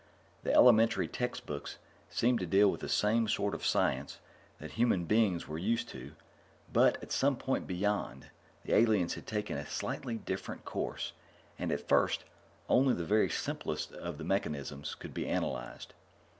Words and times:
The 0.41 0.51
elementary 0.51 1.07
textbooks 1.07 1.77
seemed 2.09 2.39
to 2.39 2.47
deal 2.47 2.71
with 2.71 2.81
the 2.81 2.89
same 2.89 3.27
sort 3.27 3.53
of 3.53 3.63
science 3.63 4.19
that 4.57 4.71
human 4.71 5.05
beings 5.05 5.47
were 5.47 5.59
used 5.59 5.89
to, 5.89 6.13
but, 6.73 6.97
at 7.03 7.11
some 7.11 7.35
point 7.35 7.67
beyond, 7.67 8.31
the 8.63 8.73
aliens 8.73 9.13
had 9.13 9.27
taken 9.27 9.59
a 9.59 9.65
slightly 9.67 10.15
different 10.17 10.65
course, 10.65 11.13
and, 11.59 11.71
at 11.71 11.87
first, 11.87 12.23
only 12.67 12.95
the 12.95 13.05
very 13.05 13.29
simplest 13.29 13.91
of 13.91 14.17
their 14.17 14.25
mechanisms 14.25 14.95
could 14.95 15.13
be 15.13 15.27
analyzed. 15.27 15.93